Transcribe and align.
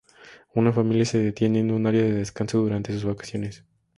Una 0.55 0.73
familia 0.73 1.05
se 1.05 1.19
detiene 1.19 1.59
en 1.59 1.69
un 1.69 1.85
área 1.85 2.01
de 2.01 2.11
descanso 2.13 2.57
durante 2.59 2.91
sus 2.91 3.03
vacaciones. 3.05 3.63